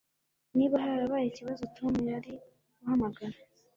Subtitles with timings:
[0.55, 2.33] Niba harabaye ikibazo Tom yari
[2.77, 3.35] guhamagara